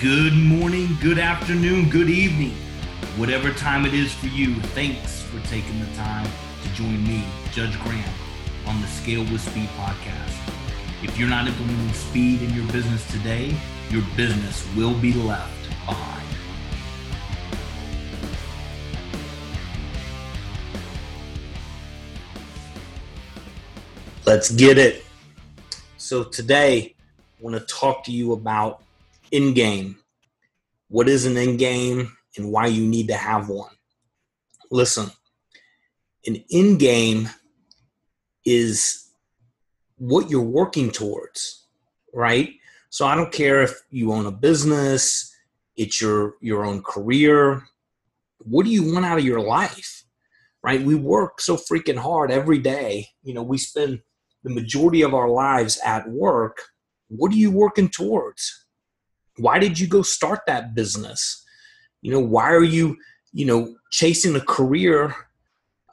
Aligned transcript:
Good 0.00 0.34
morning, 0.34 0.96
good 1.02 1.18
afternoon, 1.18 1.90
good 1.90 2.08
evening. 2.08 2.54
Whatever 3.16 3.52
time 3.52 3.84
it 3.84 3.92
is 3.94 4.14
for 4.14 4.26
you, 4.26 4.54
thanks 4.66 5.22
for 5.22 5.40
taking 5.48 5.80
the 5.80 5.92
time 5.96 6.30
to 6.62 6.68
join 6.74 7.02
me, 7.02 7.24
Judge 7.50 7.76
Graham, 7.80 8.08
on 8.64 8.80
the 8.80 8.86
Scale 8.86 9.22
with 9.22 9.40
Speed 9.40 9.68
podcast. 9.76 10.54
If 11.02 11.18
you're 11.18 11.28
not 11.28 11.48
implementing 11.48 11.92
speed 11.94 12.42
in 12.42 12.54
your 12.54 12.64
business 12.70 13.04
today, 13.10 13.56
your 13.90 14.04
business 14.16 14.64
will 14.76 14.94
be 15.00 15.14
left 15.14 15.68
behind. 15.84 16.28
Let's 24.24 24.52
get 24.52 24.78
it. 24.78 25.04
So, 25.96 26.22
today, 26.22 26.94
I 27.40 27.42
want 27.42 27.56
to 27.56 27.74
talk 27.74 28.04
to 28.04 28.12
you 28.12 28.32
about 28.32 28.82
end 29.32 29.54
game. 29.54 29.98
What 30.88 31.08
is 31.08 31.26
an 31.26 31.36
end 31.36 31.58
game 31.58 32.16
and 32.36 32.50
why 32.50 32.66
you 32.66 32.86
need 32.86 33.08
to 33.08 33.16
have 33.16 33.48
one? 33.48 33.74
Listen, 34.70 35.10
an 36.26 36.44
end 36.50 36.78
game 36.78 37.28
is 38.44 39.10
what 39.96 40.30
you're 40.30 40.40
working 40.40 40.90
towards, 40.90 41.66
right? 42.12 42.50
So 42.90 43.06
I 43.06 43.14
don't 43.14 43.32
care 43.32 43.62
if 43.62 43.74
you 43.90 44.12
own 44.12 44.26
a 44.26 44.30
business, 44.30 45.34
it's 45.76 46.00
your 46.00 46.34
your 46.40 46.64
own 46.64 46.82
career. 46.82 47.62
What 48.38 48.64
do 48.64 48.70
you 48.70 48.92
want 48.92 49.04
out 49.06 49.18
of 49.18 49.24
your 49.24 49.40
life? 49.40 50.04
Right? 50.62 50.82
We 50.82 50.94
work 50.96 51.40
so 51.40 51.56
freaking 51.56 51.96
hard 51.96 52.30
every 52.30 52.58
day. 52.58 53.08
You 53.22 53.34
know, 53.34 53.42
we 53.42 53.58
spend 53.58 54.00
the 54.42 54.50
majority 54.50 55.02
of 55.02 55.14
our 55.14 55.28
lives 55.28 55.78
at 55.84 56.08
work. 56.08 56.62
What 57.08 57.32
are 57.32 57.36
you 57.36 57.50
working 57.50 57.88
towards? 57.88 58.66
Why 59.38 59.58
did 59.58 59.78
you 59.78 59.86
go 59.86 60.02
start 60.02 60.40
that 60.46 60.74
business? 60.74 61.44
You 62.02 62.12
know 62.12 62.20
why 62.20 62.52
are 62.52 62.64
you 62.64 62.96
you 63.32 63.46
know 63.46 63.76
chasing 63.90 64.36
a 64.36 64.40
career 64.40 65.14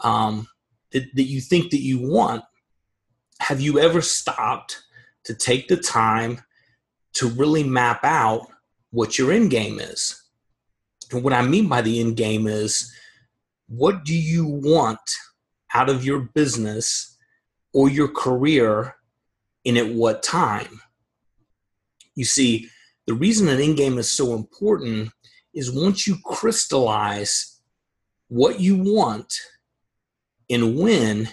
um, 0.01 0.47
that, 0.91 1.03
that 1.15 1.23
you 1.23 1.41
think 1.41 1.71
that 1.71 1.81
you 1.81 1.99
want? 1.99 2.43
Have 3.39 3.61
you 3.61 3.79
ever 3.79 4.01
stopped 4.01 4.81
to 5.25 5.33
take 5.33 5.67
the 5.67 5.77
time 5.77 6.41
to 7.13 7.27
really 7.27 7.63
map 7.63 8.03
out 8.03 8.47
what 8.91 9.17
your 9.17 9.31
end 9.31 9.51
game 9.51 9.79
is? 9.79 10.21
And 11.11 11.23
what 11.23 11.33
i 11.33 11.41
mean 11.41 11.67
by 11.67 11.81
the 11.81 11.99
end 11.99 12.17
game 12.17 12.47
is 12.47 12.91
what 13.67 14.03
do 14.03 14.15
you 14.15 14.45
want 14.45 14.99
out 15.73 15.89
of 15.89 16.05
your 16.05 16.19
business 16.19 17.17
or 17.73 17.89
your 17.89 18.07
career 18.07 18.95
and 19.65 19.77
at 19.77 19.89
what 19.89 20.23
time? 20.23 20.81
You 22.15 22.25
see 22.25 22.69
the 23.07 23.13
reason 23.13 23.47
an 23.47 23.61
end 23.61 23.77
game 23.77 23.97
is 23.97 24.11
so 24.11 24.33
important 24.33 25.11
is 25.53 25.71
once 25.71 26.07
you 26.07 26.17
crystallize 26.25 27.59
what 28.27 28.59
you 28.59 28.75
want 28.75 29.33
and 30.49 30.77
when, 30.77 31.29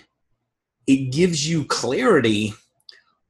it 0.87 1.13
gives 1.13 1.49
you 1.49 1.65
clarity 1.65 2.55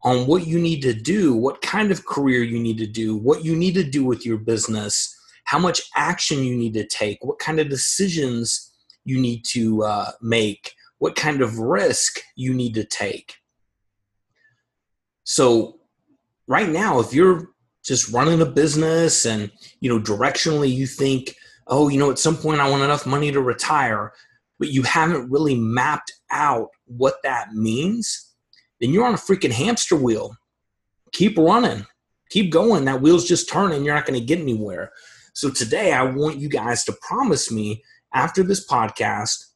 on 0.05 0.27
what 0.27 0.47
you 0.47 0.59
need 0.59 0.83
to 0.83 0.95
do, 0.95 1.35
what 1.35 1.63
kind 1.63 1.91
of 1.93 2.07
career 2.07 2.43
you 2.43 2.59
need 2.59 2.79
to 2.79 2.87
do, 2.87 3.17
what 3.17 3.45
you 3.45 3.55
need 3.55 3.75
to 3.75 3.85
do 3.85 4.05
with 4.05 4.27
your 4.27 4.39
business, 4.39 5.17
how 5.45 5.59
much 5.59 5.83
action 5.95 6.43
you 6.43 6.57
need 6.57 6.75
to 6.75 6.87
take, 6.87 7.19
what 7.23 7.39
kind 7.39 7.61
of 7.61 7.69
decisions 7.69 8.73
you 9.05 9.21
need 9.21 9.45
to 9.45 9.83
uh, 9.85 10.11
make, 10.21 10.73
what 10.99 11.15
kind 11.15 11.41
of 11.41 11.59
risk 11.59 12.21
you 12.37 12.55
need 12.55 12.75
to 12.75 12.85
take. 12.85 13.35
So, 15.25 15.81
right 16.47 16.69
now, 16.69 16.99
if 16.99 17.13
you're 17.13 17.52
just 17.85 18.13
running 18.13 18.41
a 18.41 18.47
business 18.47 19.27
and 19.27 19.51
you 19.81 19.89
know 19.89 20.01
directionally 20.01 20.73
you 20.73 20.87
think 20.87 21.37
oh 21.67 21.89
you 21.89 21.99
know 21.99 22.11
at 22.11 22.19
some 22.19 22.37
point 22.37 22.61
i 22.61 22.69
want 22.71 22.83
enough 22.83 23.07
money 23.07 23.33
to 23.33 23.41
retire 23.41 24.13
but 24.59 24.69
you 24.69 24.83
haven't 24.83 25.31
really 25.31 25.57
mapped 25.57 26.13
out 26.31 26.69
what 26.87 27.17
that 27.23 27.53
means 27.53 28.33
then 28.83 28.93
you're 28.93 29.07
on 29.07 29.15
a 29.15 29.17
freaking 29.17 29.53
hamster 29.53 29.95
wheel. 29.95 30.37
Keep 31.13 31.39
running. 31.39 31.87
Keep 32.31 32.51
going. 32.51 32.85
That 32.85 33.01
wheel's 33.01 33.29
just 33.29 33.49
turning. 33.49 33.85
You're 33.85 33.95
not 33.95 34.07
going 34.07 34.19
to 34.19 34.27
get 34.27 34.41
anywhere. 34.41 34.91
So 35.35 35.49
today 35.49 35.93
i 35.93 36.03
want 36.03 36.39
you 36.39 36.49
guys 36.49 36.85
to 36.85 36.93
promise 37.01 37.51
me 37.51 37.83
after 38.13 38.43
this 38.43 38.67
podcast 38.67 39.47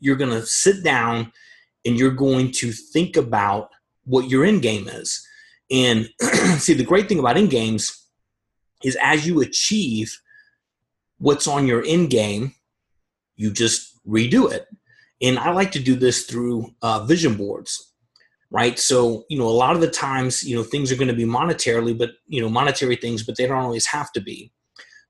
you're 0.00 0.16
going 0.16 0.30
to 0.30 0.46
sit 0.46 0.82
down 0.82 1.30
and 1.84 1.98
you're 1.98 2.10
going 2.10 2.52
to 2.52 2.72
think 2.72 3.18
about 3.18 3.68
what 4.04 4.30
your 4.30 4.46
end 4.46 4.62
game 4.62 4.88
is 4.88 5.27
and 5.70 6.08
see, 6.58 6.74
the 6.74 6.84
great 6.84 7.08
thing 7.08 7.18
about 7.18 7.36
end 7.36 7.50
games 7.50 8.06
is 8.82 8.96
as 9.02 9.26
you 9.26 9.40
achieve 9.40 10.20
what's 11.18 11.46
on 11.46 11.66
your 11.66 11.84
end 11.86 12.10
game, 12.10 12.54
you 13.36 13.50
just 13.50 13.98
redo 14.06 14.50
it. 14.50 14.66
And 15.20 15.38
I 15.38 15.50
like 15.50 15.72
to 15.72 15.80
do 15.80 15.96
this 15.96 16.24
through 16.24 16.74
uh, 16.80 17.04
vision 17.04 17.34
boards, 17.34 17.92
right? 18.50 18.78
So, 18.78 19.24
you 19.28 19.38
know, 19.38 19.48
a 19.48 19.50
lot 19.50 19.74
of 19.74 19.80
the 19.80 19.90
times, 19.90 20.44
you 20.44 20.56
know, 20.56 20.62
things 20.62 20.92
are 20.92 20.96
going 20.96 21.08
to 21.08 21.14
be 21.14 21.24
monetarily, 21.24 21.96
but, 21.96 22.10
you 22.28 22.40
know, 22.40 22.48
monetary 22.48 22.96
things, 22.96 23.24
but 23.24 23.36
they 23.36 23.46
don't 23.46 23.58
always 23.58 23.86
have 23.86 24.12
to 24.12 24.20
be. 24.20 24.52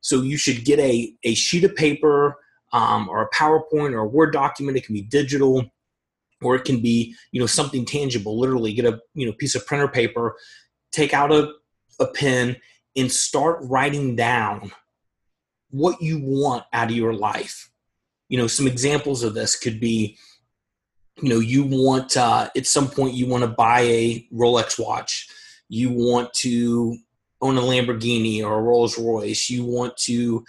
So 0.01 0.23
you 0.23 0.37
should 0.37 0.65
get 0.65 0.79
a, 0.79 1.13
a 1.25 1.35
sheet 1.35 1.65
of 1.65 1.77
paper 1.77 2.37
um, 2.73 3.09
or 3.09 3.23
a 3.23 3.31
PowerPoint 3.31 3.93
or 3.93 4.01
a 4.01 4.09
Word 4.09 4.33
document. 4.33 4.79
It 4.79 4.87
can 4.87 4.95
be 4.95 5.03
digital 5.03 5.71
or 6.43 6.54
it 6.54 6.65
can 6.65 6.81
be 6.81 7.15
you 7.32 7.41
know 7.41 7.47
something 7.47 7.84
tangible. 7.84 8.38
Literally 8.38 8.72
get 8.72 8.84
a 8.84 9.00
you 9.15 9.26
know 9.26 9.32
piece 9.32 9.54
of 9.54 9.66
printer 9.66 9.88
paper 9.88 10.37
take 10.91 11.12
out 11.12 11.32
a, 11.32 11.53
a 12.00 12.06
pen 12.06 12.56
and 12.97 13.12
start 13.12 13.59
writing 13.62 14.16
down 14.16 14.72
what 15.71 16.00
you 16.00 16.19
want 16.21 16.65
out 16.72 16.91
of 16.91 16.97
your 16.97 17.12
life. 17.12 17.71
You 18.28 18.38
know 18.38 18.47
some 18.47 18.66
examples 18.66 19.22
of 19.22 19.34
this 19.34 19.56
could 19.56 19.81
be 19.81 20.16
you 21.21 21.28
know 21.28 21.41
you 21.41 21.65
want 21.65 22.16
uh, 22.16 22.50
at 22.56 22.66
some 22.66 22.88
point 22.88 23.15
you 23.15 23.26
want 23.26 23.43
to 23.43 23.49
buy 23.49 23.81
a 23.81 24.26
rolex 24.32 24.78
watch. 24.78 25.28
You 25.69 25.91
want 25.91 26.32
to 26.34 26.97
own 27.41 27.56
a 27.56 27.60
lamborghini 27.60 28.43
or 28.43 28.59
a 28.59 28.62
rolls 28.62 28.99
royce. 28.99 29.49
You 29.49 29.65
want 29.65 29.97
to 29.99 30.44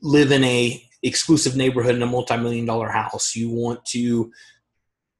live 0.00 0.32
in 0.32 0.44
a 0.44 0.82
exclusive 1.02 1.56
neighborhood 1.56 1.94
in 1.94 2.02
a 2.02 2.06
multi-million 2.06 2.66
dollar 2.66 2.88
house. 2.88 3.34
You 3.34 3.50
want 3.50 3.84
to 3.86 4.32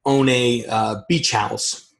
own 0.04 0.28
a 0.28 0.64
uh, 0.68 0.96
beach 1.08 1.32
house, 1.32 1.94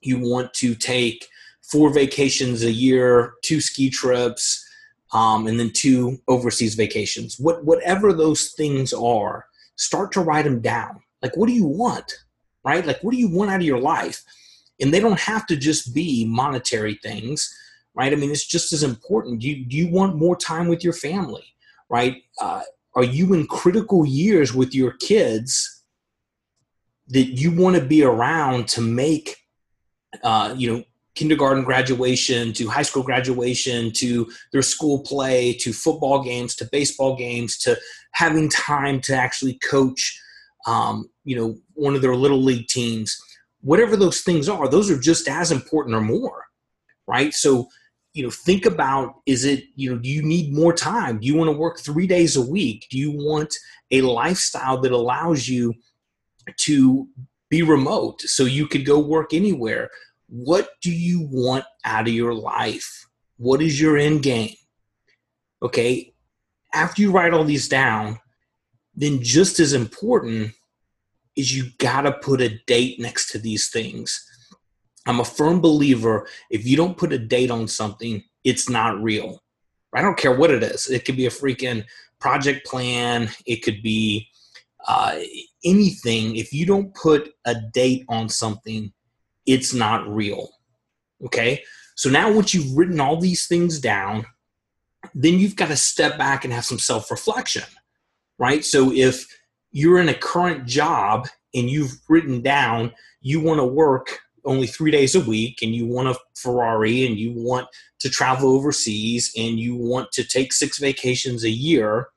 you 0.00 0.18
want 0.18 0.52
to 0.54 0.74
take 0.74 1.28
four 1.62 1.92
vacations 1.92 2.62
a 2.62 2.70
year, 2.70 3.34
two 3.42 3.60
ski 3.60 3.90
trips, 3.90 4.64
um, 5.12 5.46
and 5.46 5.58
then 5.58 5.70
two 5.70 6.18
overseas 6.28 6.74
vacations. 6.74 7.38
What, 7.38 7.64
whatever 7.64 8.12
those 8.12 8.52
things 8.52 8.92
are, 8.92 9.46
start 9.76 10.12
to 10.12 10.20
write 10.20 10.44
them 10.44 10.60
down. 10.60 11.00
Like, 11.22 11.36
what 11.36 11.46
do 11.46 11.52
you 11.52 11.66
want? 11.66 12.12
Right? 12.64 12.84
Like, 12.84 13.02
what 13.02 13.12
do 13.12 13.18
you 13.18 13.28
want 13.28 13.50
out 13.50 13.60
of 13.60 13.66
your 13.66 13.80
life? 13.80 14.22
And 14.80 14.92
they 14.92 15.00
don't 15.00 15.20
have 15.20 15.46
to 15.46 15.56
just 15.56 15.94
be 15.94 16.24
monetary 16.24 16.98
things, 17.02 17.54
right? 17.94 18.12
I 18.12 18.16
mean, 18.16 18.30
it's 18.30 18.46
just 18.46 18.72
as 18.72 18.82
important. 18.82 19.40
Do 19.40 19.48
you, 19.48 19.64
do 19.64 19.76
you 19.76 19.88
want 19.88 20.16
more 20.16 20.36
time 20.36 20.68
with 20.68 20.82
your 20.82 20.92
family, 20.92 21.44
right? 21.88 22.22
Uh, 22.40 22.62
are 22.96 23.04
you 23.04 23.34
in 23.34 23.46
critical 23.46 24.04
years 24.04 24.52
with 24.52 24.74
your 24.74 24.92
kids 24.92 25.73
that 27.08 27.24
you 27.24 27.52
want 27.52 27.76
to 27.76 27.84
be 27.84 28.02
around 28.02 28.68
to 28.68 28.80
make 28.80 29.36
uh, 30.22 30.54
you 30.56 30.72
know 30.72 30.84
kindergarten 31.14 31.62
graduation 31.62 32.52
to 32.52 32.68
high 32.68 32.82
school 32.82 33.02
graduation 33.02 33.92
to 33.92 34.28
their 34.52 34.62
school 34.62 35.00
play 35.02 35.52
to 35.52 35.72
football 35.72 36.22
games 36.22 36.56
to 36.56 36.68
baseball 36.72 37.16
games 37.16 37.56
to 37.56 37.78
having 38.12 38.48
time 38.48 39.00
to 39.00 39.14
actually 39.14 39.58
coach 39.58 40.20
um, 40.66 41.08
you 41.24 41.36
know 41.36 41.56
one 41.74 41.94
of 41.94 42.02
their 42.02 42.16
little 42.16 42.42
league 42.42 42.66
teams. 42.68 43.16
Whatever 43.60 43.96
those 43.96 44.20
things 44.20 44.48
are 44.48 44.68
those 44.68 44.90
are 44.90 44.98
just 44.98 45.28
as 45.28 45.50
important 45.50 45.96
or 45.96 46.00
more 46.00 46.44
right? 47.06 47.34
So 47.34 47.68
you 48.12 48.22
know 48.22 48.30
think 48.30 48.64
about 48.64 49.16
is 49.26 49.44
it 49.44 49.64
you 49.74 49.90
know 49.90 49.98
do 49.98 50.08
you 50.08 50.22
need 50.22 50.54
more 50.54 50.72
time? 50.72 51.18
Do 51.18 51.26
you 51.26 51.36
want 51.36 51.50
to 51.50 51.56
work 51.56 51.78
three 51.78 52.06
days 52.06 52.36
a 52.36 52.42
week? 52.42 52.86
Do 52.90 52.98
you 52.98 53.10
want 53.10 53.54
a 53.90 54.02
lifestyle 54.02 54.80
that 54.80 54.92
allows 54.92 55.48
you 55.48 55.74
to 56.58 57.08
be 57.50 57.62
remote 57.62 58.20
so 58.22 58.44
you 58.44 58.66
could 58.66 58.84
go 58.84 58.98
work 58.98 59.32
anywhere. 59.32 59.90
What 60.28 60.70
do 60.82 60.90
you 60.90 61.28
want 61.30 61.64
out 61.84 62.08
of 62.08 62.14
your 62.14 62.34
life? 62.34 63.06
What 63.36 63.62
is 63.62 63.80
your 63.80 63.96
end 63.96 64.22
game? 64.22 64.54
Okay. 65.62 66.12
After 66.72 67.02
you 67.02 67.12
write 67.12 67.32
all 67.32 67.44
these 67.44 67.68
down, 67.68 68.18
then 68.94 69.22
just 69.22 69.60
as 69.60 69.72
important 69.72 70.52
is 71.36 71.56
you 71.56 71.70
got 71.78 72.02
to 72.02 72.12
put 72.12 72.40
a 72.40 72.58
date 72.66 73.00
next 73.00 73.30
to 73.30 73.38
these 73.38 73.70
things. 73.70 74.24
I'm 75.06 75.20
a 75.20 75.24
firm 75.24 75.60
believer 75.60 76.26
if 76.50 76.66
you 76.66 76.76
don't 76.76 76.96
put 76.96 77.12
a 77.12 77.18
date 77.18 77.50
on 77.50 77.68
something, 77.68 78.22
it's 78.42 78.68
not 78.68 79.02
real. 79.02 79.42
I 79.94 80.02
don't 80.02 80.18
care 80.18 80.36
what 80.36 80.50
it 80.50 80.62
is. 80.62 80.90
It 80.90 81.04
could 81.04 81.16
be 81.16 81.26
a 81.26 81.30
freaking 81.30 81.84
project 82.18 82.66
plan, 82.66 83.28
it 83.46 83.62
could 83.62 83.82
be 83.82 84.28
uh, 84.86 85.18
anything, 85.64 86.36
if 86.36 86.52
you 86.52 86.66
don't 86.66 86.94
put 86.94 87.30
a 87.44 87.54
date 87.72 88.04
on 88.08 88.28
something, 88.28 88.92
it's 89.46 89.74
not 89.74 90.08
real. 90.08 90.48
Okay. 91.24 91.62
So 91.96 92.10
now, 92.10 92.30
once 92.32 92.52
you've 92.52 92.76
written 92.76 93.00
all 93.00 93.20
these 93.20 93.46
things 93.46 93.78
down, 93.78 94.26
then 95.14 95.38
you've 95.38 95.56
got 95.56 95.68
to 95.68 95.76
step 95.76 96.18
back 96.18 96.44
and 96.44 96.52
have 96.52 96.64
some 96.64 96.78
self 96.78 97.10
reflection, 97.10 97.64
right? 98.38 98.64
So 98.64 98.92
if 98.92 99.26
you're 99.70 100.00
in 100.00 100.08
a 100.08 100.14
current 100.14 100.66
job 100.66 101.28
and 101.54 101.70
you've 101.70 102.00
written 102.08 102.42
down 102.42 102.92
you 103.24 103.40
want 103.40 103.58
to 103.58 103.64
work 103.64 104.20
only 104.44 104.66
three 104.66 104.90
days 104.90 105.14
a 105.14 105.20
week 105.20 105.60
and 105.62 105.74
you 105.74 105.86
want 105.86 106.08
a 106.08 106.18
Ferrari 106.36 107.06
and 107.06 107.18
you 107.18 107.32
want 107.34 107.66
to 108.00 108.10
travel 108.10 108.50
overseas 108.50 109.32
and 109.36 109.58
you 109.58 109.74
want 109.74 110.12
to 110.12 110.22
take 110.22 110.52
six 110.52 110.78
vacations 110.78 111.42
a 111.42 111.50
year, 111.50 112.08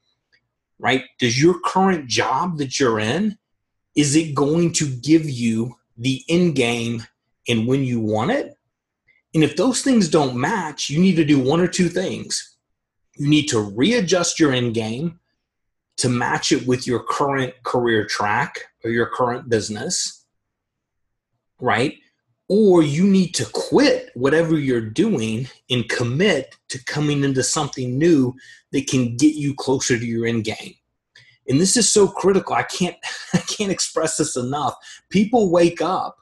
right? 0.80 1.04
Does 1.20 1.42
your 1.42 1.60
current 1.66 2.08
job 2.08 2.58
that 2.58 2.80
you're 2.80 3.00
in, 3.00 3.38
is 3.96 4.16
it 4.16 4.36
going 4.36 4.74
to 4.74 4.88
give 4.88 5.30
you 5.30 5.76
the 5.98 6.24
end 6.30 6.56
game 6.56 7.06
and 7.48 7.68
when 7.68 7.84
you 7.84 8.00
want 8.00 8.32
it? 8.32 8.56
And 9.34 9.44
if 9.44 9.56
those 9.56 9.82
things 9.82 10.10
don't 10.10 10.36
match, 10.36 10.90
you 10.90 11.00
need 11.00 11.16
to 11.16 11.26
do 11.26 11.40
one 11.40 11.60
or 11.60 11.68
two 11.68 11.90
things. 11.90 12.58
You 13.16 13.28
need 13.28 13.48
to 13.48 13.60
readjust 13.60 14.40
your 14.40 14.52
end 14.52 14.74
game 14.74 15.20
to 15.98 16.10
match 16.10 16.52
it 16.52 16.68
with 16.68 16.86
your 16.86 17.04
current 17.04 17.54
career 17.64 18.06
track 18.06 18.60
or 18.84 18.92
your 18.92 19.08
current 19.08 19.50
business, 19.50 20.26
right? 21.60 21.98
Or 22.50 22.82
you 22.82 23.06
need 23.06 23.34
to 23.36 23.46
quit 23.46 24.12
whatever 24.14 24.58
you're 24.58 24.80
doing 24.82 25.48
and 25.70 25.90
commit 25.90 26.56
to 26.70 26.84
coming 26.86 27.24
into 27.24 27.44
something 27.44 27.98
new 27.98 28.36
that 28.72 28.88
can 28.88 29.18
get 29.18 29.36
you 29.36 29.54
closer 29.54 30.00
to 30.00 30.06
your 30.06 30.26
end 30.26 30.46
game. 30.46 30.76
And 31.50 31.60
this 31.60 31.76
is 31.76 31.92
so 31.92 32.08
critical. 32.08 32.56
I 32.56 32.64
can't 32.64 32.96
I 33.34 33.40
can't 33.40 33.72
express 33.72 34.18
this 34.18 34.36
enough. 34.36 34.76
People 35.10 35.52
wake 35.52 35.82
up 35.82 36.18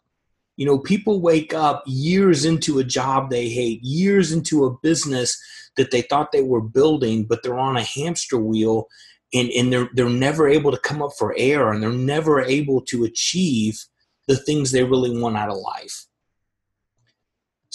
you 0.57 0.65
know, 0.65 0.77
people 0.77 1.19
wake 1.19 1.53
up 1.53 1.83
years 1.85 2.45
into 2.45 2.79
a 2.79 2.83
job 2.83 3.29
they 3.29 3.49
hate, 3.49 3.83
years 3.83 4.31
into 4.31 4.65
a 4.65 4.77
business 4.77 5.37
that 5.75 5.91
they 5.91 6.01
thought 6.01 6.31
they 6.31 6.43
were 6.43 6.61
building, 6.61 7.25
but 7.25 7.43
they're 7.43 7.59
on 7.59 7.75
a 7.75 7.83
hamster 7.83 8.37
wheel 8.37 8.87
and, 9.33 9.49
and 9.49 9.73
they're 9.73 9.89
they're 9.93 10.09
never 10.09 10.47
able 10.47 10.71
to 10.71 10.79
come 10.79 11.01
up 11.01 11.11
for 11.17 11.35
air 11.37 11.71
and 11.71 11.83
they're 11.83 11.91
never 11.91 12.41
able 12.41 12.81
to 12.81 13.03
achieve 13.03 13.83
the 14.27 14.37
things 14.37 14.71
they 14.71 14.83
really 14.83 15.19
want 15.19 15.35
out 15.35 15.49
of 15.49 15.57
life. 15.57 16.05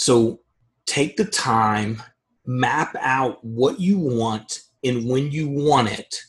So 0.01 0.41
take 0.87 1.19
the 1.19 1.27
time, 1.27 2.03
map 2.47 2.97
out 2.99 3.45
what 3.45 3.79
you 3.79 3.99
want 3.99 4.63
and 4.83 5.07
when 5.07 5.31
you 5.31 5.47
want 5.47 5.93
it, 5.93 6.23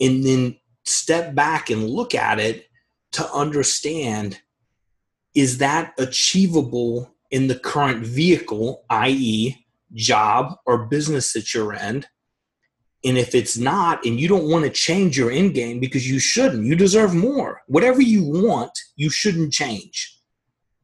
and 0.00 0.24
then 0.24 0.56
step 0.84 1.36
back 1.36 1.70
and 1.70 1.88
look 1.88 2.16
at 2.16 2.40
it 2.40 2.66
to 3.12 3.32
understand 3.32 4.40
is 5.36 5.58
that 5.58 5.94
achievable 5.98 7.14
in 7.30 7.46
the 7.46 7.60
current 7.60 8.04
vehicle, 8.04 8.84
i.e., 8.90 9.64
job 9.94 10.56
or 10.66 10.86
business 10.86 11.32
that 11.34 11.54
you're 11.54 11.74
in? 11.74 12.04
And 13.04 13.16
if 13.16 13.36
it's 13.36 13.56
not, 13.56 14.04
and 14.04 14.18
you 14.18 14.26
don't 14.26 14.50
want 14.50 14.64
to 14.64 14.70
change 14.70 15.16
your 15.16 15.30
end 15.30 15.54
game 15.54 15.78
because 15.78 16.10
you 16.10 16.18
shouldn't, 16.18 16.64
you 16.64 16.74
deserve 16.74 17.14
more. 17.14 17.62
Whatever 17.68 18.02
you 18.02 18.24
want, 18.24 18.76
you 18.96 19.10
shouldn't 19.10 19.52
change, 19.52 20.18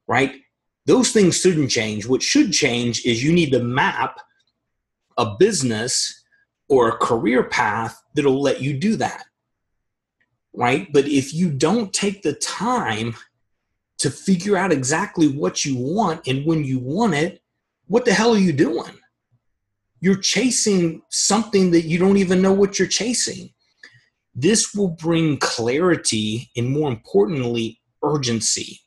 right? 0.06 0.36
Those 0.86 1.12
things 1.12 1.40
shouldn't 1.40 1.70
change. 1.70 2.06
What 2.06 2.22
should 2.22 2.52
change 2.52 3.04
is 3.06 3.24
you 3.24 3.32
need 3.32 3.52
to 3.52 3.62
map 3.62 4.18
a 5.16 5.34
business 5.38 6.24
or 6.68 6.88
a 6.88 6.96
career 6.98 7.44
path 7.44 8.02
that'll 8.14 8.40
let 8.40 8.60
you 8.60 8.74
do 8.78 8.96
that, 8.96 9.24
right? 10.52 10.92
But 10.92 11.06
if 11.06 11.32
you 11.32 11.50
don't 11.50 11.92
take 11.92 12.22
the 12.22 12.34
time 12.34 13.14
to 13.98 14.10
figure 14.10 14.56
out 14.56 14.72
exactly 14.72 15.28
what 15.28 15.64
you 15.64 15.76
want 15.76 16.26
and 16.26 16.44
when 16.44 16.64
you 16.64 16.78
want 16.78 17.14
it, 17.14 17.40
what 17.86 18.04
the 18.04 18.12
hell 18.12 18.34
are 18.34 18.38
you 18.38 18.52
doing? 18.52 18.92
You're 20.00 20.20
chasing 20.20 21.02
something 21.10 21.70
that 21.70 21.86
you 21.86 21.98
don't 21.98 22.18
even 22.18 22.42
know 22.42 22.52
what 22.52 22.78
you're 22.78 22.88
chasing. 22.88 23.50
This 24.34 24.74
will 24.74 24.88
bring 24.88 25.38
clarity 25.38 26.50
and, 26.56 26.68
more 26.68 26.90
importantly, 26.90 27.80
urgency. 28.02 28.80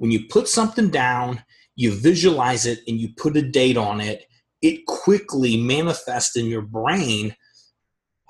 When 0.00 0.10
you 0.10 0.26
put 0.28 0.48
something 0.48 0.88
down, 0.88 1.44
you 1.76 1.92
visualize 1.92 2.64
it, 2.64 2.80
and 2.88 2.98
you 2.98 3.10
put 3.16 3.36
a 3.36 3.42
date 3.42 3.76
on 3.76 4.00
it, 4.00 4.24
it 4.62 4.86
quickly 4.86 5.56
manifests 5.56 6.36
in 6.36 6.46
your 6.46 6.62
brain 6.62 7.34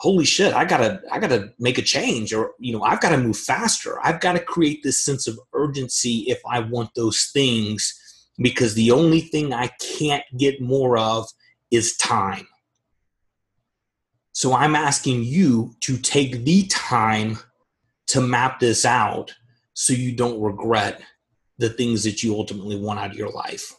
holy 0.00 0.24
shit 0.24 0.54
i 0.54 0.64
gotta 0.64 0.98
i 1.12 1.18
gotta 1.18 1.52
make 1.58 1.76
a 1.76 1.82
change 1.82 2.32
or 2.32 2.52
you 2.58 2.72
know 2.72 2.82
i've 2.82 3.00
gotta 3.00 3.18
move 3.18 3.36
faster. 3.36 3.98
I've 4.02 4.20
gotta 4.20 4.40
create 4.40 4.82
this 4.82 5.04
sense 5.04 5.28
of 5.28 5.38
urgency 5.52 6.24
if 6.26 6.40
i 6.48 6.58
want 6.58 6.90
those 6.96 7.30
things 7.34 7.94
because 8.38 8.72
the 8.74 8.90
only 8.90 9.20
thing 9.20 9.52
i 9.52 9.68
can't 9.98 10.24
get 10.38 10.60
more 10.60 10.96
of 10.96 11.28
is 11.70 11.98
time. 11.98 12.48
So 14.32 14.54
i'm 14.54 14.74
asking 14.74 15.24
you 15.24 15.74
to 15.80 15.98
take 15.98 16.44
the 16.44 16.66
time 16.68 17.38
to 18.06 18.22
map 18.22 18.58
this 18.58 18.86
out 18.86 19.34
so 19.74 19.92
you 19.92 20.12
don't 20.16 20.40
regret 20.40 21.02
the 21.60 21.70
things 21.70 22.02
that 22.02 22.22
you 22.22 22.34
ultimately 22.34 22.76
want 22.76 22.98
out 22.98 23.10
of 23.10 23.16
your 23.16 23.30
life 23.30 23.74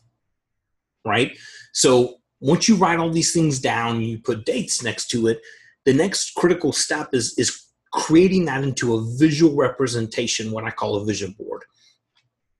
right? 1.03 1.35
So 1.73 2.17
once 2.39 2.67
you 2.67 2.75
write 2.75 2.99
all 2.99 3.11
these 3.11 3.33
things 3.33 3.59
down 3.59 4.01
you 4.01 4.19
put 4.19 4.45
dates 4.45 4.83
next 4.83 5.07
to 5.09 5.27
it 5.27 5.41
the 5.85 5.93
next 5.93 6.35
critical 6.35 6.71
step 6.71 7.09
is 7.13 7.37
is 7.37 7.63
creating 7.93 8.45
that 8.45 8.63
into 8.63 8.95
a 8.95 9.17
visual 9.17 9.55
representation 9.55 10.51
what 10.51 10.63
i 10.63 10.71
call 10.71 10.95
a 10.95 11.05
vision 11.05 11.35
board. 11.37 11.63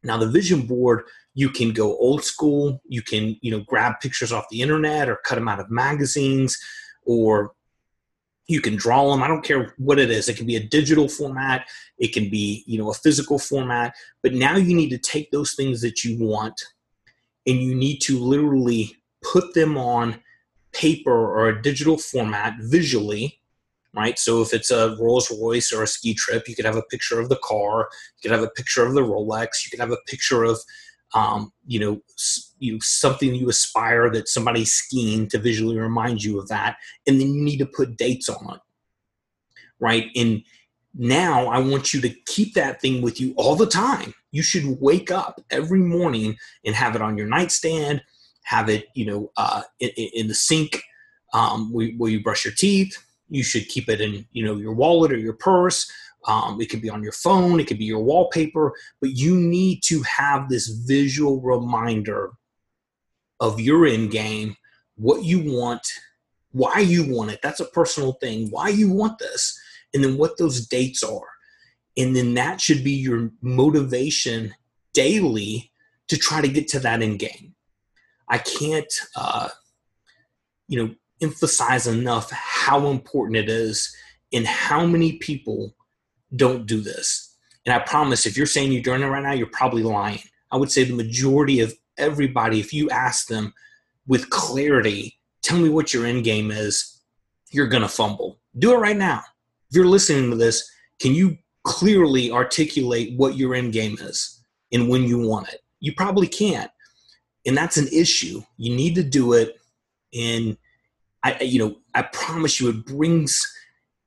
Now 0.03 0.18
the 0.18 0.27
vision 0.27 0.62
board 0.63 1.03
you 1.33 1.50
can 1.50 1.71
go 1.71 1.97
old 1.97 2.24
school 2.24 2.81
you 2.85 3.01
can 3.01 3.38
you 3.41 3.51
know 3.51 3.62
grab 3.62 4.00
pictures 4.01 4.31
off 4.31 4.50
the 4.50 4.62
internet 4.62 5.09
or 5.09 5.17
cut 5.17 5.35
them 5.35 5.47
out 5.47 5.59
of 5.59 5.69
magazines 5.69 6.57
or 7.03 7.53
you 8.51 8.62
can 8.62 8.75
draw 8.75 9.09
them 9.09 9.24
i 9.24 9.27
don't 9.27 9.44
care 9.44 9.74
what 9.77 10.00
it 10.00 10.12
is. 10.12 10.30
It 10.30 10.38
can 10.38 10.45
be 10.45 10.56
a 10.56 10.63
digital 10.63 11.07
format. 11.07 11.68
It 11.98 12.13
can 12.13 12.30
be 12.30 12.63
you 12.68 12.77
know 12.77 12.89
a 12.89 12.94
physical 12.94 13.39
format. 13.39 13.95
But 14.21 14.33
now 14.33 14.57
you 14.57 14.75
need 14.75 14.89
to 14.89 14.98
take 14.98 15.31
those 15.31 15.53
things 15.53 15.81
that 15.81 16.03
you 16.03 16.18
want 16.19 16.62
and 17.48 17.57
you 17.57 17.74
need 17.74 18.00
to 18.01 18.19
literally 18.19 18.95
put 19.24 19.53
them 19.53 19.77
on 19.77 20.19
paper 20.74 21.12
or 21.12 21.50
a 21.50 21.62
digital 21.62 21.98
format 21.98 22.56
visually 22.59 23.42
right? 23.94 24.18
So 24.18 24.42
if 24.42 24.53
it's 24.53 24.71
a 24.71 24.95
Rolls 25.00 25.31
Royce 25.31 25.74
or 25.74 25.83
a 25.83 25.88
ski 25.88 26.13
trip, 26.13 26.48
you 26.48 26.56
could 26.56 26.65
have 26.65 26.77
a 26.77 26.83
picture 26.83 27.19
of 27.19 27.30
the 27.30 27.39
car, 27.44 27.89
you 28.15 28.30
could 28.30 28.31
have 28.31 28.44
a 28.44 28.51
picture 28.51 28.86
of 28.86 28.94
the 28.94 29.01
Rolex, 29.01 29.65
you 29.65 29.69
could 29.69 29.80
have 29.80 29.92
a 29.92 29.98
picture 30.07 30.44
of, 30.44 30.59
um, 31.13 31.51
you 31.65 31.80
know, 31.80 32.01
you 32.62 32.80
something 32.81 33.34
you 33.34 33.50
aspire 33.50 34.10
that 34.12 34.30
somebody's 34.30 34.74
skiing 34.74 35.28
to 35.30 35.40
visually 35.40 35.77
remind 35.77 36.24
you 36.24 36.39
of 36.39 36.48
that, 36.50 36.77
and 37.08 37.20
then 37.20 37.34
you 37.34 37.41
need 37.41 37.58
to 37.58 37.65
put 37.65 37.98
dates 37.98 38.30
on 38.30 38.56
it, 38.56 38.62
right? 39.80 40.10
And 40.15 40.44
now 40.94 41.48
I 41.48 41.60
want 41.60 41.94
you 41.94 42.01
to 42.01 42.10
keep 42.25 42.53
that 42.56 42.82
thing 42.82 43.01
with 43.01 43.20
you 43.20 43.34
all 43.38 43.56
the 43.56 43.65
time. 43.65 44.13
You 44.32 44.44
should 44.44 44.80
wake 44.80 45.12
up 45.12 45.41
every 45.50 45.80
morning 45.80 46.38
and 46.65 46.75
have 46.75 46.96
it 46.96 47.01
on 47.01 47.18
your 47.18 47.27
nightstand 47.27 48.01
have 48.44 48.70
it, 48.70 48.88
you 48.94 49.06
know, 49.06 49.32
uh, 49.38 49.62
in, 49.80 49.89
in, 49.96 50.27
the 50.27 50.34
sink 50.34 50.84
um, 51.34 51.72
where, 51.72 51.89
where, 51.98 52.12
you 52.12 52.22
brush 52.22 52.46
your 52.46 52.53
teeth. 52.53 52.98
You 53.30 53.44
should 53.44 53.68
keep 53.68 53.88
it 53.89 54.01
in, 54.01 54.25
you 54.32 54.44
know, 54.44 54.58
your 54.58 54.74
wallet 54.74 55.12
or 55.12 55.18
your 55.18 55.34
purse. 55.34 55.89
Um, 56.27 56.60
it 56.60 56.70
could 56.70 56.82
be 56.82 56.89
on 56.89 57.01
your 57.01 57.13
phone. 57.13 57.60
It 57.60 57.68
could 57.68 57.77
be 57.77 57.86
your 57.86 58.03
wallpaper. 58.03 58.74
But 59.00 59.12
you 59.12 59.36
need 59.36 59.82
to 59.84 60.01
have 60.03 60.50
this 60.50 60.68
visual 60.68 61.41
reminder 61.41 62.32
of 63.41 63.60
your 63.60 63.86
end 63.86 64.12
game, 64.12 64.55
what 64.95 65.25
you 65.25 65.51
want, 65.51 65.86
why 66.51 66.79
you 66.79 67.13
want 67.13 67.31
it. 67.31 67.41
That's 67.41 67.60
a 67.60 67.65
personal 67.65 68.13
thing. 68.13 68.50
Why 68.50 68.69
you 68.69 68.89
want 68.89 69.19
this, 69.19 69.60
and 69.93 70.01
then 70.03 70.17
what 70.17 70.38
those 70.38 70.65
dates 70.65 71.03
are, 71.03 71.27
and 71.98 72.15
then 72.15 72.36
that 72.36 72.62
should 72.62 72.83
be 72.83 72.91
your 72.91 73.31
motivation 73.41 74.53
daily 74.93 75.71
to 76.07 76.17
try 76.17 76.39
to 76.39 76.48
get 76.48 76.67
to 76.69 76.79
that 76.79 77.01
end 77.01 77.19
game. 77.19 77.55
I 78.29 78.38
can't, 78.38 78.93
uh, 79.15 79.50
you 80.67 80.81
know, 80.81 80.95
emphasize 81.21 81.88
enough 81.88 82.31
how 82.31 82.88
important 82.88 83.38
it 83.38 83.50
is 83.50 83.93
and 84.31 84.45
how 84.45 84.86
many 84.86 85.13
people 85.13 85.75
don't 86.36 86.65
do 86.65 86.79
this. 86.79 87.36
And 87.65 87.74
I 87.75 87.79
promise, 87.79 88.25
if 88.25 88.38
you're 88.38 88.45
saying 88.45 88.71
you're 88.71 88.81
doing 88.81 89.01
it 89.01 89.07
right 89.07 89.24
now, 89.24 89.33
you're 89.33 89.48
probably 89.48 89.83
lying. 89.83 90.21
I 90.51 90.57
would 90.57 90.71
say 90.71 90.83
the 90.83 90.93
majority 90.93 91.60
of 91.60 91.74
everybody, 92.01 92.60
if 92.60 92.74
you 92.74 92.89
ask 92.89 93.27
them 93.27 93.53
with 94.08 94.29
clarity, 94.29 95.20
tell 95.41 95.60
me 95.60 95.70
what 95.70 95.93
your 95.93 96.05
end 96.05 96.24
game 96.24 96.51
is, 96.51 97.01
you're 97.51 97.67
going 97.67 97.84
to 97.84 97.89
fumble. 97.89 98.39
Do 98.60 98.74
it 98.74 98.77
right 98.77 98.98
now. 98.98 99.22
If 99.70 99.75
you're 99.75 99.86
listening 99.86 100.29
to 100.31 100.36
this, 100.36 100.70
can 101.00 101.13
you 101.13 101.38
clearly 101.63 102.31
articulate 102.31 103.17
what 103.17 103.38
your 103.38 103.55
end 103.55 103.74
game 103.74 103.98
is 104.01 104.43
and 104.74 104.89
when 104.89 105.03
you 105.03 105.20
want 105.20 105.50
it? 105.50 105.62
You 105.79 105.93
probably 105.96 106.27
can't 106.27 106.72
and 107.46 107.58
that's 107.58 107.77
an 107.77 107.88
issue. 107.91 108.41
You 108.58 108.75
need 108.75 108.96
to 108.96 109.03
do 109.03 109.34
it, 109.34 109.60
and 110.13 110.58
I, 111.24 111.39
you 111.41 111.60
know, 111.60 111.77
I 111.93 112.03
promise 112.03 112.60
you, 112.60 112.70
it 112.70 112.86
brings 112.86 113.46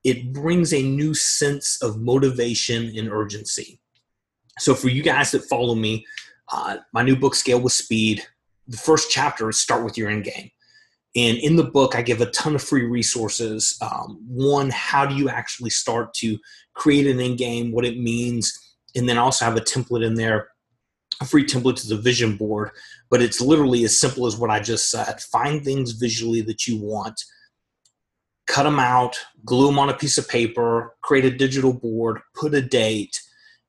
it 0.03 0.33
brings 0.33 0.75
a 0.75 0.83
new 0.83 1.15
sense 1.15 1.83
of 1.83 2.01
motivation 2.01 2.93
and 2.97 3.09
urgency. 3.09 3.81
So 4.59 4.75
for 4.75 4.89
you 4.89 5.03
guys 5.03 5.31
that 5.31 5.45
follow 5.45 5.75
me, 5.75 6.07
uh, 6.53 6.79
my 6.93 7.03
new 7.03 7.17
book, 7.17 7.35
Scale 7.35 7.61
with 7.61 7.73
Speed, 7.73 8.23
the 8.67 8.77
first 8.77 9.11
chapter 9.11 9.49
is 9.49 9.59
start 9.59 9.85
with 9.85 9.99
your 9.99 10.11
end 10.11 10.25
game. 10.25 10.51
And 11.17 11.39
in 11.39 11.57
the 11.57 11.65
book, 11.65 11.95
I 11.95 12.03
give 12.03 12.21
a 12.21 12.31
ton 12.31 12.57
of 12.57 12.63
free 12.63 12.85
resources. 12.85 13.79
Um, 13.81 14.21
one, 14.27 14.71
how 14.71 15.07
do 15.07 15.15
you 15.15 15.29
actually 15.29 15.71
start 15.71 16.13
to 16.15 16.39
create 16.75 17.07
an 17.07 17.21
end 17.21 17.39
game, 17.39 17.71
what 17.71 17.85
it 17.85 17.99
means, 17.99 18.59
and 18.95 19.09
then 19.09 19.19
I 19.19 19.23
also 19.23 19.45
have 19.45 19.57
a 19.57 19.61
template 19.61 20.05
in 20.05 20.15
there, 20.15 20.49
a 21.21 21.25
free 21.25 21.45
template 21.45 21.77
to 21.83 21.89
the 21.89 21.97
vision 21.97 22.37
board. 22.37 22.71
But 23.11 23.23
it's 23.23 23.41
literally 23.41 23.85
as 23.85 23.99
simple 23.99 24.27
as 24.27 24.37
what 24.37 24.51
I 24.51 24.61
just 24.61 24.91
said. 24.91 25.21
Find 25.21 25.65
things 25.65 25.93
visually 25.93 26.41
that 26.43 26.67
you 26.67 26.81
want, 26.81 27.21
cut 28.47 28.65
them 28.65 28.81
out, 28.81 29.17
glue 29.45 29.67
them 29.67 29.79
on 29.79 29.91
a 29.91 29.97
piece 29.97 30.19
of 30.19 30.29
paper, 30.29 30.95
create 31.03 31.25
a 31.25 31.37
digital 31.37 31.73
board, 31.73 32.21
put 32.35 32.55
a 32.55 32.63
date, 32.63 33.21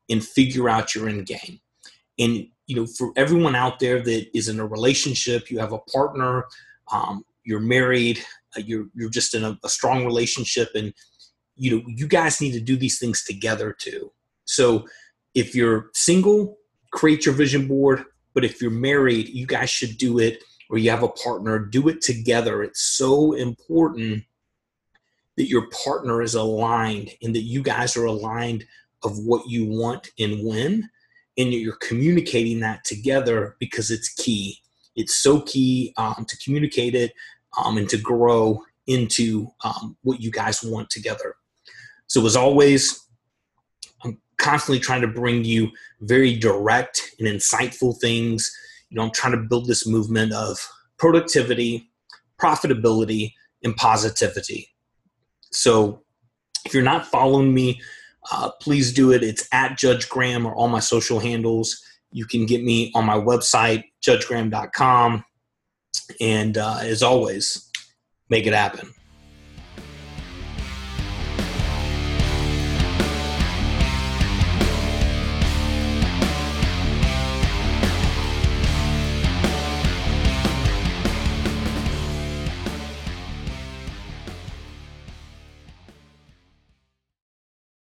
and 0.09 0.23
figure 0.23 0.69
out 0.69 0.95
your 0.95 1.09
end 1.09 1.25
game. 1.25 1.59
And 2.17 2.47
you 2.67 2.75
know, 2.75 2.85
for 2.85 3.11
everyone 3.15 3.55
out 3.55 3.79
there 3.79 4.01
that 4.01 4.37
is 4.37 4.47
in 4.47 4.59
a 4.59 4.65
relationship, 4.65 5.51
you 5.51 5.59
have 5.59 5.73
a 5.73 5.79
partner, 5.79 6.45
um, 6.91 7.23
you're 7.43 7.59
married, 7.59 8.19
uh, 8.57 8.61
you're 8.61 8.87
you're 8.95 9.09
just 9.09 9.35
in 9.35 9.43
a, 9.43 9.57
a 9.63 9.69
strong 9.69 10.05
relationship, 10.05 10.69
and 10.75 10.93
you 11.55 11.71
know, 11.71 11.83
you 11.87 12.07
guys 12.07 12.41
need 12.41 12.53
to 12.53 12.59
do 12.59 12.75
these 12.75 12.99
things 12.99 13.23
together 13.23 13.75
too. 13.77 14.11
So, 14.45 14.87
if 15.33 15.53
you're 15.53 15.89
single, 15.93 16.57
create 16.91 17.25
your 17.25 17.35
vision 17.35 17.67
board. 17.67 18.03
But 18.33 18.43
if 18.43 18.61
you're 18.61 18.71
married, 18.71 19.29
you 19.29 19.45
guys 19.45 19.69
should 19.69 19.97
do 19.97 20.19
it, 20.19 20.43
or 20.69 20.77
you 20.77 20.89
have 20.89 21.03
a 21.03 21.09
partner, 21.09 21.59
do 21.59 21.87
it 21.87 22.01
together. 22.01 22.63
It's 22.63 22.81
so 22.81 23.33
important 23.33 24.23
that 25.37 25.47
your 25.47 25.69
partner 25.69 26.21
is 26.21 26.35
aligned 26.35 27.11
and 27.21 27.35
that 27.35 27.43
you 27.43 27.61
guys 27.61 27.95
are 27.95 28.05
aligned 28.05 28.65
of 29.03 29.19
what 29.19 29.47
you 29.47 29.65
want 29.65 30.09
and 30.17 30.45
when 30.45 30.89
and 31.37 31.53
you're 31.53 31.77
communicating 31.77 32.59
that 32.61 32.83
together 32.83 33.55
because 33.59 33.91
it's 33.91 34.09
key. 34.13 34.57
It's 34.95 35.15
so 35.15 35.41
key 35.41 35.93
um, 35.97 36.25
to 36.27 36.37
communicate 36.37 36.95
it 36.95 37.13
um, 37.57 37.77
and 37.77 37.89
to 37.89 37.97
grow 37.97 38.61
into 38.87 39.47
um, 39.63 39.97
what 40.03 40.21
you 40.21 40.31
guys 40.31 40.63
want 40.63 40.89
together. 40.89 41.35
So 42.07 42.25
as 42.25 42.35
always 42.35 43.01
i'm 44.03 44.19
constantly 44.37 44.79
trying 44.79 45.01
to 45.01 45.07
bring 45.07 45.43
you 45.43 45.71
very 46.01 46.35
direct 46.35 47.15
and 47.19 47.27
insightful 47.27 47.99
things. 47.99 48.55
You 48.89 48.97
know 48.97 49.03
i'm 49.03 49.11
trying 49.11 49.33
to 49.33 49.39
build 49.49 49.67
this 49.67 49.87
movement 49.87 50.31
of 50.33 50.57
productivity 50.97 51.89
profitability 52.41 53.33
and 53.63 53.75
positivity. 53.75 54.69
So 55.51 56.03
if 56.65 56.73
you're 56.73 56.83
not 56.83 57.05
following 57.05 57.53
me, 57.53 57.81
uh, 58.31 58.51
please 58.61 58.93
do 58.93 59.11
it. 59.11 59.23
It's 59.23 59.47
at 59.51 59.77
Judge 59.77 60.09
Graham 60.09 60.45
or 60.45 60.55
all 60.55 60.67
my 60.67 60.79
social 60.79 61.19
handles. 61.19 61.81
You 62.11 62.25
can 62.25 62.45
get 62.45 62.63
me 62.63 62.91
on 62.95 63.05
my 63.05 63.17
website, 63.17 63.83
judgegraham.com. 64.05 65.23
And 66.21 66.57
uh, 66.57 66.79
as 66.81 67.03
always, 67.03 67.69
make 68.29 68.45
it 68.45 68.53
happen. 68.53 68.93